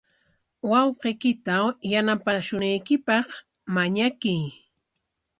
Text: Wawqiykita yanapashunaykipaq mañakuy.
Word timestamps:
Wawqiykita 0.71 1.55
yanapashunaykipaq 1.91 3.27
mañakuy. 3.73 4.39